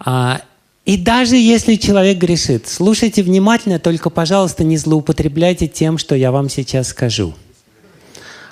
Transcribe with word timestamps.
А, 0.00 0.40
и 0.86 0.96
даже 0.96 1.36
если 1.36 1.76
человек 1.76 2.18
грешит, 2.18 2.66
слушайте 2.66 3.22
внимательно, 3.22 3.78
только, 3.78 4.10
пожалуйста, 4.10 4.64
не 4.64 4.76
злоупотребляйте 4.76 5.68
тем, 5.68 5.98
что 5.98 6.14
я 6.14 6.32
вам 6.32 6.48
сейчас 6.48 6.88
скажу. 6.88 7.34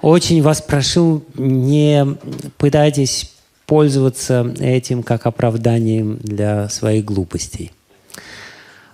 Очень 0.00 0.42
вас 0.42 0.62
прошу, 0.62 1.24
не 1.34 2.16
пытайтесь 2.58 3.32
пользоваться 3.66 4.54
этим 4.58 5.02
как 5.02 5.26
оправданием 5.26 6.18
для 6.18 6.68
своих 6.68 7.04
глупостей. 7.04 7.72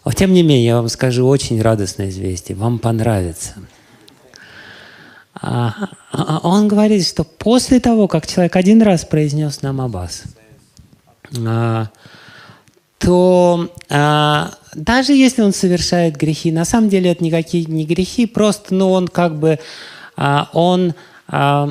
Но 0.05 0.12
тем 0.12 0.33
не 0.33 0.43
менее, 0.43 0.65
я 0.65 0.77
вам 0.77 0.89
скажу 0.89 1.27
очень 1.27 1.61
радостное 1.61 2.09
известие. 2.09 2.57
Вам 2.57 2.79
понравится. 2.79 3.57
А, 5.35 5.75
он 6.43 6.67
говорит, 6.67 7.07
что 7.07 7.25
после 7.25 7.79
того, 7.79 8.09
как 8.09 8.27
человек 8.27 8.57
один 8.57 8.80
раз 8.80 9.05
произнес 9.05 9.61
нам 9.61 9.83
Аббас, 9.83 10.25
а, 11.46 11.91
то 12.99 13.70
а, 13.88 14.52
даже 14.75 15.12
если 15.12 15.43
он 15.43 15.52
совершает 15.52 16.16
грехи, 16.16 16.52
на 16.52 16.65
самом 16.65 16.88
деле 16.88 17.11
это 17.11 17.24
никакие 17.24 17.65
не 17.65 17.84
грехи, 17.84 18.27
просто, 18.27 18.74
ну, 18.74 18.91
он 18.91 19.09
как 19.09 19.38
бы, 19.38 19.59
а, 20.16 20.48
он, 20.52 20.95
а, 21.29 21.71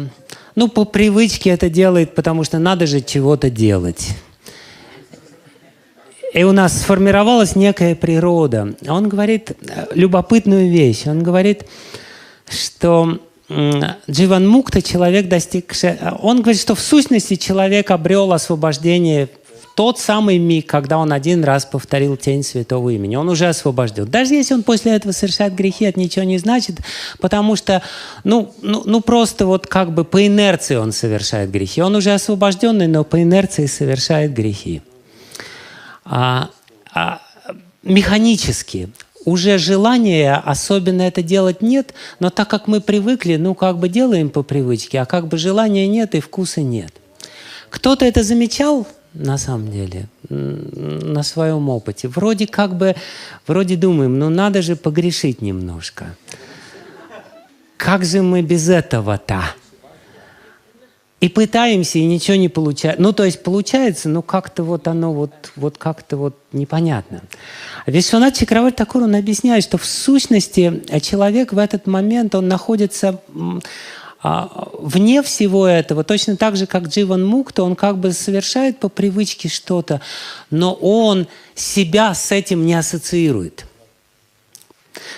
ну, 0.55 0.67
по 0.67 0.85
привычке 0.85 1.51
это 1.51 1.69
делает, 1.69 2.15
потому 2.15 2.43
что 2.43 2.59
надо 2.59 2.87
же 2.87 3.01
чего-то 3.01 3.49
делать. 3.49 4.15
И 6.33 6.43
у 6.43 6.51
нас 6.51 6.81
сформировалась 6.81 7.55
некая 7.55 7.95
природа. 7.95 8.75
Он 8.87 9.07
говорит 9.07 9.51
э, 9.51 9.87
любопытную 9.95 10.69
вещь. 10.69 11.07
Он 11.07 11.23
говорит, 11.23 11.63
что 12.49 13.19
Дживан 13.49 14.47
Мукта, 14.47 14.81
человек 14.81 15.29
достигший... 15.29 15.91
Э, 15.91 16.11
он 16.21 16.41
говорит, 16.41 16.61
что 16.61 16.75
в 16.75 16.79
сущности 16.81 17.35
человек 17.35 17.91
обрел 17.91 18.33
освобождение 18.33 19.29
тот 19.77 19.99
самый 19.99 20.39
миг, 20.39 20.65
когда 20.65 20.97
он 20.97 21.13
один 21.13 21.43
раз 21.43 21.63
повторил 21.63 22.17
тень 22.17 22.41
святого 22.41 22.89
имени. 22.89 23.15
Он 23.15 23.29
уже 23.29 23.45
освобожден. 23.45 24.09
Даже 24.09 24.33
если 24.33 24.55
он 24.55 24.63
после 24.63 24.93
этого 24.93 25.11
совершает 25.11 25.53
грехи, 25.53 25.85
это 25.85 25.99
ничего 25.99 26.25
не 26.25 26.39
значит, 26.39 26.79
потому 27.19 27.55
что, 27.55 27.83
ну, 28.23 28.51
ну, 28.63 28.81
ну 28.87 29.01
просто 29.01 29.45
вот 29.45 29.67
как 29.67 29.93
бы 29.93 30.03
по 30.03 30.25
инерции 30.25 30.77
он 30.77 30.91
совершает 30.91 31.51
грехи. 31.51 31.83
Он 31.83 31.95
уже 31.95 32.11
освобожденный, 32.11 32.87
но 32.87 33.03
по 33.03 33.21
инерции 33.21 33.67
совершает 33.67 34.33
грехи 34.33 34.81
а, 36.05 36.49
а, 36.91 37.21
механически. 37.83 38.89
Уже 39.25 39.59
желания 39.59 40.41
особенно 40.43 41.03
это 41.03 41.21
делать 41.21 41.61
нет, 41.61 41.93
но 42.19 42.31
так 42.31 42.49
как 42.49 42.67
мы 42.67 42.81
привыкли, 42.81 43.35
ну 43.35 43.53
как 43.53 43.77
бы 43.77 43.89
делаем 43.89 44.31
по 44.31 44.41
привычке, 44.41 45.01
а 45.01 45.05
как 45.05 45.27
бы 45.27 45.37
желания 45.37 45.87
нет 45.87 46.15
и 46.15 46.19
вкуса 46.19 46.61
нет. 46.61 46.93
Кто-то 47.69 48.05
это 48.05 48.23
замечал 48.23 48.87
на 49.13 49.37
самом 49.37 49.71
деле 49.71 50.07
на 50.29 51.23
своем 51.23 51.69
опыте. 51.69 52.07
Вроде 52.07 52.47
как 52.47 52.75
бы, 52.75 52.95
вроде 53.47 53.75
думаем, 53.75 54.19
ну 54.19 54.29
надо 54.29 54.61
же 54.61 54.75
погрешить 54.75 55.41
немножко. 55.41 56.15
Как 57.77 58.03
же 58.03 58.21
мы 58.21 58.41
без 58.41 58.69
этого-то? 58.69 59.41
И 61.19 61.29
пытаемся, 61.29 61.97
и 61.97 62.05
ничего 62.05 62.37
не 62.37 62.47
получается. 62.47 63.01
Ну, 63.01 63.11
то 63.11 63.23
есть 63.23 63.41
получается, 63.41 64.07
но 64.07 64.21
как-то 64.21 64.63
вот 64.63 64.87
оно 64.87 65.13
вот, 65.13 65.31
вот 65.55 65.79
как-то 65.79 66.15
вот 66.15 66.37
непонятно. 66.51 67.23
Вишванат 67.87 68.35
Чакраварти 68.35 68.75
Такур, 68.75 69.01
он 69.01 69.15
объясняет, 69.15 69.63
что 69.63 69.79
в 69.79 69.85
сущности 69.85 70.83
человек 71.01 71.53
в 71.53 71.57
этот 71.57 71.87
момент, 71.87 72.35
он 72.35 72.47
находится 72.47 73.19
а, 74.21 74.69
вне 74.79 75.21
всего 75.21 75.67
этого, 75.67 76.03
точно 76.03 76.37
так 76.37 76.57
же, 76.57 76.65
как 76.65 76.87
Дживан 76.87 77.25
Мукта, 77.25 77.63
он 77.63 77.75
как 77.75 77.97
бы 77.99 78.11
совершает 78.13 78.79
по 78.79 78.89
привычке 78.89 79.47
что-то, 79.47 80.01
но 80.49 80.73
он 80.73 81.27
себя 81.53 82.13
с 82.13 82.31
этим 82.31 82.65
не 82.65 82.73
ассоциирует. 82.73 83.65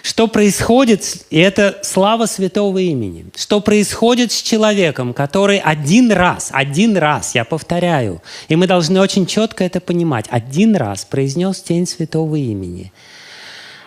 Что 0.03 0.27
происходит, 0.27 1.25
и 1.29 1.39
это 1.39 1.79
слава 1.83 2.25
святого 2.25 2.79
имени, 2.79 3.27
что 3.35 3.61
происходит 3.61 4.33
с 4.33 4.41
человеком, 4.41 5.13
который 5.13 5.59
один 5.59 6.11
раз, 6.11 6.49
один 6.51 6.97
раз, 6.97 7.35
я 7.35 7.45
повторяю, 7.45 8.21
и 8.49 8.55
мы 8.57 8.67
должны 8.67 8.99
очень 8.99 9.25
четко 9.25 9.63
это 9.63 9.79
понимать, 9.79 10.25
один 10.29 10.75
раз 10.75 11.05
произнес 11.05 11.61
тень 11.61 11.87
святого 11.87 12.35
имени. 12.35 12.91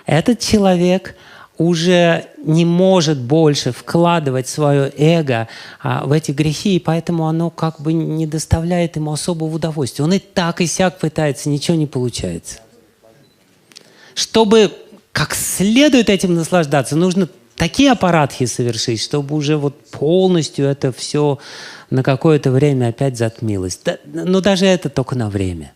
Этот 0.07 0.41
человек 0.41 1.15
уже 1.59 2.27
не 2.45 2.65
может 2.65 3.19
больше 3.19 3.73
вкладывать 3.73 4.49
свое 4.49 4.93
эго 4.97 5.49
а, 5.81 6.05
в 6.05 6.13
эти 6.13 6.33
грехи, 6.33 6.77
и 6.77 6.81
поэтому 6.81 7.29
оно 7.29 7.51
как 7.51 7.81
бы 7.81 7.93
не 7.93 8.27
доставляет 8.27 8.97
ему 8.97 9.13
особого 9.13 9.55
удовольствия. 9.55 10.05
Он 10.05 10.13
и 10.13 10.19
так, 10.19 10.61
и 10.61 10.67
сяк 10.67 10.99
пытается, 10.99 11.49
ничего 11.49 11.77
не 11.77 11.87
получается. 11.87 12.61
Чтобы 14.15 14.73
как 15.13 15.35
следует 15.35 16.09
этим 16.09 16.35
наслаждаться, 16.35 16.97
нужно 16.97 17.29
такие 17.57 17.93
аппаратхи 17.93 18.47
совершить, 18.47 19.01
чтобы 19.01 19.37
уже 19.37 19.57
вот 19.57 19.79
полностью 19.91 20.67
это 20.67 20.93
все 20.93 21.39
на 21.91 22.03
какое-то 22.03 22.51
время 22.51 22.89
опять 22.89 23.19
затмилось. 23.19 23.79
Да, 23.85 23.99
но 24.05 24.41
даже 24.41 24.67
это 24.67 24.89
только 24.89 25.15
на 25.15 25.29
время. 25.29 25.73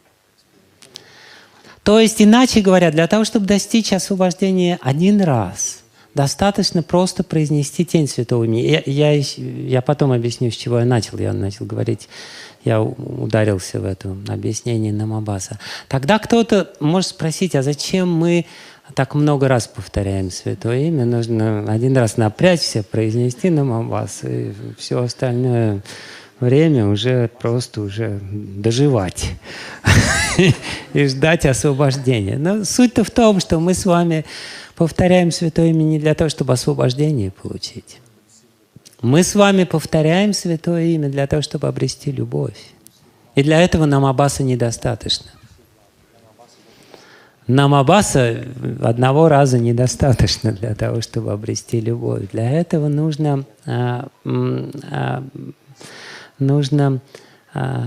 То 1.86 2.00
есть, 2.00 2.20
иначе 2.20 2.62
говоря, 2.62 2.90
для 2.90 3.06
того, 3.06 3.24
чтобы 3.24 3.46
достичь 3.46 3.92
освобождения 3.92 4.76
один 4.82 5.20
раз, 5.20 5.84
достаточно 6.14 6.82
просто 6.82 7.22
произнести 7.22 7.84
тень 7.84 8.08
святого 8.08 8.42
имени. 8.42 8.62
Я, 8.62 8.82
я, 9.12 9.22
я 9.68 9.82
потом 9.82 10.10
объясню, 10.10 10.50
с 10.50 10.56
чего 10.56 10.80
я 10.80 10.84
начал. 10.84 11.16
Я 11.18 11.32
начал 11.32 11.64
говорить, 11.64 12.08
я 12.64 12.82
ударился 12.82 13.78
в 13.78 13.84
это 13.84 14.16
объяснение 14.26 14.92
Намабаса. 14.92 15.60
Тогда 15.86 16.18
кто-то 16.18 16.72
может 16.80 17.10
спросить, 17.10 17.54
а 17.54 17.62
зачем 17.62 18.10
мы 18.12 18.46
так 18.94 19.14
много 19.14 19.46
раз 19.46 19.68
повторяем 19.68 20.32
Святое 20.32 20.88
Имя, 20.88 21.04
нужно 21.04 21.72
один 21.72 21.96
раз 21.96 22.16
напрячься, 22.16 22.82
произнести 22.82 23.48
намаз, 23.48 24.22
и 24.24 24.52
все 24.76 25.04
остальное 25.04 25.82
время 26.40 26.86
уже 26.86 27.28
просто 27.40 27.80
уже 27.80 28.20
доживать 28.22 29.32
и 30.92 31.06
ждать 31.06 31.46
освобождения. 31.46 32.36
Но 32.38 32.64
суть-то 32.64 33.04
в 33.04 33.10
том, 33.10 33.40
что 33.40 33.58
мы 33.60 33.74
с 33.74 33.86
вами 33.86 34.24
повторяем 34.74 35.30
Святое 35.30 35.70
Имя 35.70 35.82
не 35.82 35.98
для 35.98 36.14
того, 36.14 36.28
чтобы 36.28 36.52
освобождение 36.52 37.30
получить. 37.30 38.00
Мы 39.02 39.22
с 39.22 39.34
вами 39.34 39.64
повторяем 39.64 40.32
Святое 40.32 40.84
Имя 40.84 41.08
для 41.08 41.26
того, 41.26 41.42
чтобы 41.42 41.68
обрести 41.68 42.10
любовь. 42.10 42.56
И 43.34 43.42
для 43.42 43.60
этого 43.60 43.84
нам 43.84 44.04
Аббаса 44.04 44.42
недостаточно. 44.42 45.30
Нам 47.46 47.74
Аббаса 47.74 48.42
одного 48.82 49.28
раза 49.28 49.58
недостаточно 49.58 50.52
для 50.52 50.74
того, 50.74 51.00
чтобы 51.00 51.32
обрести 51.32 51.80
любовь. 51.80 52.30
Для 52.32 52.50
этого 52.50 52.88
нужно, 52.88 53.44
а, 53.66 54.08
а, 54.24 55.22
нужно 56.38 57.00
а, 57.54 57.86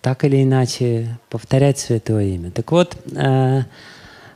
так 0.00 0.24
или 0.24 0.42
иначе 0.42 1.18
повторять 1.28 1.78
Святое 1.78 2.24
Имя. 2.34 2.50
Так 2.50 2.72
вот, 2.72 2.96
а, 3.16 3.64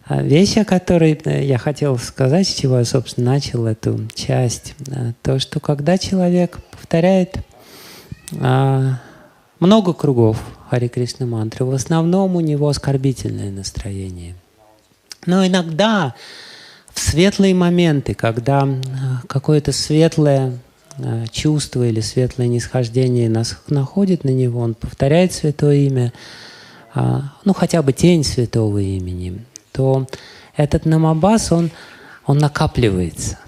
а 0.05 0.23
вещь, 0.23 0.56
о 0.56 0.65
которой 0.65 1.21
э, 1.25 1.45
я 1.45 1.56
хотел 1.59 1.97
сказать, 1.99 2.49
с 2.49 2.55
чего 2.55 2.79
я, 2.79 2.84
собственно, 2.84 3.33
начал 3.33 3.67
эту 3.67 4.09
часть, 4.15 4.75
а, 4.91 5.12
то, 5.23 5.39
что 5.39 5.61
когда 5.61 5.99
человек 5.99 6.59
повторяет 6.73 7.37
а, 8.41 9.00
много 9.61 9.93
кругов 9.93 10.43
Хари 10.69 10.89
Кришна 10.89 11.27
мантры, 11.27 11.65
в 11.65 11.73
основном 11.73 12.37
у 12.37 12.41
него 12.41 12.69
оскорбительное 12.69 13.50
настроение. 13.50 14.34
Но 15.27 15.47
иногда 15.47 16.15
в 16.93 17.00
светлые 17.00 17.55
моменты, 17.55 18.15
когда 18.15 18.67
э, 18.67 19.27
какое-то 19.27 19.73
светлое 19.73 20.59
чувство 21.31 21.87
или 21.87 22.00
светлое 22.00 22.49
нисхождение 22.49 23.28
нас 23.28 23.56
находит 23.69 24.25
на 24.25 24.31
него, 24.31 24.61
он 24.61 24.75
повторяет 24.75 25.33
святое 25.33 25.77
имя, 25.77 26.12
а, 26.94 27.34
ну 27.44 27.53
хотя 27.53 27.83
бы 27.83 27.93
тень 27.93 28.25
святого 28.25 28.79
имени, 28.79 29.44
то 29.73 30.06
этот 30.56 30.87
намабас, 30.87 31.52
он, 31.52 31.70
он 32.26 32.38
накапливается. 32.38 33.38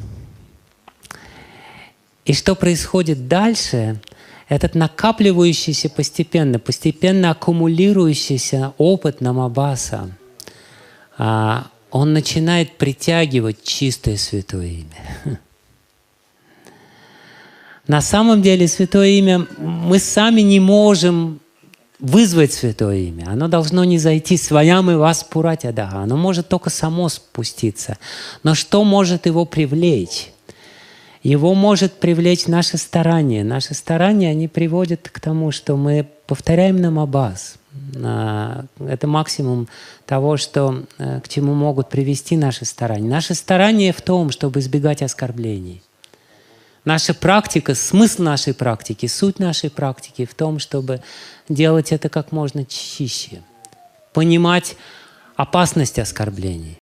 И 2.25 2.35
что 2.35 2.55
происходит 2.55 3.27
дальше? 3.27 4.01
Этот 4.49 4.75
накапливающийся 4.75 5.89
постепенно, 5.89 6.59
постепенно 6.59 7.31
аккумулирующийся 7.31 8.75
опыт 8.79 9.21
намабаса– 9.21 10.11
а, 11.19 11.67
он 11.91 12.13
начинает 12.13 12.79
притягивать 12.79 13.63
чистое 13.63 14.17
святое 14.17 14.67
имя. 14.67 15.39
На 17.89 18.01
самом 18.01 18.43
деле 18.43 18.69
святое 18.69 19.09
имя 19.09 19.47
мы 19.59 19.99
сами 19.99 20.41
не 20.43 20.61
можем 20.61 21.41
вызвать 21.99 22.53
святое 22.53 22.97
имя. 22.99 23.29
Оно 23.29 23.49
должно 23.49 23.85
не 23.85 23.99
зайти 23.99 24.37
своям 24.37 24.91
и 24.91 24.95
вас 24.95 25.25
пурать 25.25 25.65
адага. 25.65 25.99
Оно 25.99 26.17
может 26.17 26.49
только 26.49 26.71
само 26.71 27.09
спуститься. 27.09 27.99
Но 28.43 28.55
что 28.55 28.85
может 28.85 29.27
его 29.27 29.45
привлечь? 29.45 30.33
Его 31.23 31.55
может 31.55 31.95
привлечь 31.95 32.49
наше 32.49 32.77
старание. 32.77 33.45
Наши 33.45 33.75
старания, 33.75 34.31
они 34.31 34.49
приводят 34.49 35.09
к 35.09 35.21
тому, 35.21 35.53
что 35.53 35.77
мы 35.77 36.09
повторяем 36.27 36.81
нам 36.81 36.99
Аббас. 36.99 37.55
А, 38.05 38.65
Это 38.81 39.07
максимум 39.07 39.69
того, 40.05 40.37
что, 40.37 40.83
э, 40.99 41.21
к 41.21 41.29
чему 41.29 41.55
могут 41.55 41.89
привести 41.89 42.37
наши 42.37 42.65
старания. 42.65 43.09
Наши 43.09 43.35
старания 43.35 43.93
в 43.93 44.03
том, 44.03 44.31
чтобы 44.31 44.59
избегать 44.59 45.03
оскорблений. 45.03 45.83
Наша 46.85 47.15
практика, 47.15 47.75
смысл 47.75 48.23
нашей 48.23 48.55
практики, 48.55 49.07
суть 49.07 49.39
нашей 49.39 49.71
практики 49.71 50.25
в 50.25 50.35
том, 50.35 50.59
чтобы 50.59 51.01
делать 51.49 51.93
это 51.93 52.09
как 52.09 52.33
можно 52.33 52.65
чище. 52.65 53.43
Понимать 54.13 54.77
опасность 55.37 55.99
оскорблений. 56.01 56.81